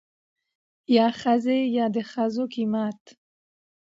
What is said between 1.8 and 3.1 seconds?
دښځو قيمت.